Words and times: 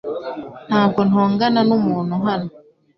Ntabwo 0.69 0.99
ntongana 1.09 1.61
numuntu 1.67 2.15
hano. 2.25 2.49